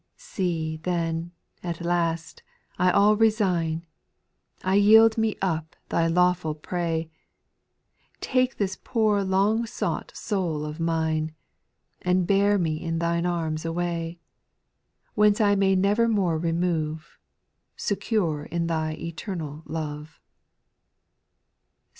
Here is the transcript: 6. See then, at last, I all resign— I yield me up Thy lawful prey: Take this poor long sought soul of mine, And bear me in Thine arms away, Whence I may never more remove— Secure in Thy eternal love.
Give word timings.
6. 0.17 0.23
See 0.23 0.77
then, 0.77 1.31
at 1.61 1.79
last, 1.85 2.41
I 2.79 2.89
all 2.89 3.15
resign— 3.15 3.85
I 4.63 4.73
yield 4.73 5.15
me 5.15 5.35
up 5.43 5.75
Thy 5.89 6.07
lawful 6.07 6.55
prey: 6.55 7.11
Take 8.19 8.57
this 8.57 8.79
poor 8.83 9.21
long 9.23 9.67
sought 9.67 10.11
soul 10.15 10.65
of 10.65 10.79
mine, 10.79 11.35
And 12.01 12.25
bear 12.25 12.57
me 12.57 12.81
in 12.83 12.97
Thine 12.97 13.27
arms 13.27 13.63
away, 13.63 14.17
Whence 15.13 15.39
I 15.39 15.53
may 15.53 15.75
never 15.75 16.07
more 16.07 16.39
remove— 16.39 17.19
Secure 17.75 18.45
in 18.45 18.65
Thy 18.65 18.93
eternal 18.93 19.61
love. 19.67 20.19